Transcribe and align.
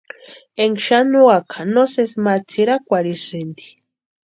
Énka 0.63 0.81
xanuawaka 0.87 1.57
no 1.73 1.83
sési 1.93 2.17
ma 2.25 2.33
tsʼirakwarhisïnti. 2.49 3.67